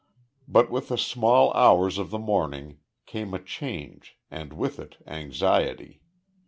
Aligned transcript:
But 0.47 0.71
with 0.71 0.87
the 0.87 0.97
small 0.97 1.53
hours 1.53 1.99
of 1.99 2.09
the 2.09 2.17
morning 2.17 2.79
came 3.05 3.35
a 3.35 3.39
change, 3.39 4.17
and 4.31 4.51
with 4.51 4.79
it 4.79 4.97
anxiety. 5.05 6.01